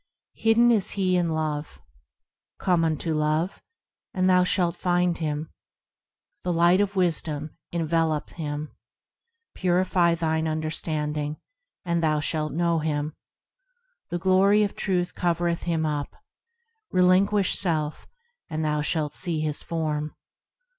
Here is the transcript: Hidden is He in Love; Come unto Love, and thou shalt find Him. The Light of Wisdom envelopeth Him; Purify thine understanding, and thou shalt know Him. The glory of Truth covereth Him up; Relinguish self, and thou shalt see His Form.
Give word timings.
Hidden 0.33 0.71
is 0.71 0.93
He 0.93 1.15
in 1.15 1.29
Love; 1.29 1.79
Come 2.57 2.83
unto 2.83 3.13
Love, 3.13 3.61
and 4.15 4.27
thou 4.27 4.43
shalt 4.43 4.75
find 4.75 5.15
Him. 5.15 5.51
The 6.43 6.51
Light 6.51 6.81
of 6.81 6.95
Wisdom 6.95 7.55
envelopeth 7.71 8.33
Him; 8.33 8.73
Purify 9.53 10.15
thine 10.15 10.47
understanding, 10.47 11.37
and 11.85 12.01
thou 12.01 12.19
shalt 12.19 12.51
know 12.53 12.79
Him. 12.79 13.13
The 14.09 14.17
glory 14.17 14.63
of 14.63 14.75
Truth 14.75 15.13
covereth 15.13 15.65
Him 15.69 15.85
up; 15.85 16.15
Relinguish 16.91 17.53
self, 17.53 18.07
and 18.49 18.65
thou 18.65 18.81
shalt 18.81 19.13
see 19.13 19.41
His 19.41 19.61
Form. 19.61 20.15